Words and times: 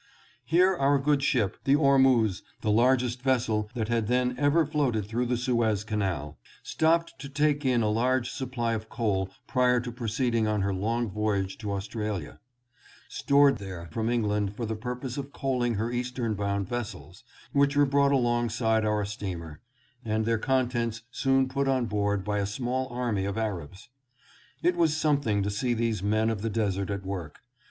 Here 0.45 0.75
our 0.75 0.97
good 0.97 1.21
ship, 1.21 1.57
the 1.63 1.75
Ormuz, 1.75 2.41
the 2.61 2.71
largest 2.71 3.21
vessel 3.21 3.69
that 3.75 3.87
had 3.87 4.07
then 4.07 4.33
ever 4.35 4.65
floated 4.65 5.05
through 5.05 5.27
the 5.27 5.37
Suez 5.37 5.83
Canal, 5.83 6.39
stopped 6.63 7.19
to 7.19 7.29
take 7.29 7.65
in 7.65 7.83
a 7.83 7.87
large 7.91 8.31
supply 8.31 8.73
of 8.73 8.89
coal 8.89 9.29
prior 9.45 9.79
to 9.81 9.91
proceeding 9.91 10.47
on 10.47 10.61
her 10.63 10.73
long 10.73 11.11
voyage 11.11 11.55
to 11.59 11.71
Australia. 11.71 12.39
Great 12.39 12.39
barges 12.39 12.57
loaded 12.65 12.77
with 12.81 12.97
this 12.97 13.21
fuel 13.21 13.25
stored 13.27 13.57
there 13.59 13.89
from 13.91 14.09
England 14.09 14.55
for 14.55 14.65
the 14.65 14.75
purpose 14.75 15.17
of 15.17 15.31
coaling 15.31 15.75
her 15.75 15.91
eastern 15.91 16.33
bound 16.33 16.67
vessels, 16.67 17.23
were 17.53 17.67
brought 17.85 18.11
alongside 18.11 18.83
of 18.83 18.89
our 18.89 19.05
steamer 19.05 19.61
and 20.03 20.25
their 20.25 20.39
contents 20.39 21.03
soon 21.11 21.47
put 21.47 21.67
on 21.67 21.85
board 21.85 22.23
by 22.25 22.39
a 22.39 22.47
small 22.47 22.87
army 22.87 23.25
of 23.25 23.37
Arabs. 23.37 23.89
It 24.63 24.75
was 24.75 24.97
something 24.97 25.43
to 25.43 25.51
see 25.51 25.75
these 25.75 26.01
men 26.01 26.31
of 26.31 26.41
the 26.41 26.49
desert 26.49 26.89
at 26.89 27.05
work. 27.05 27.41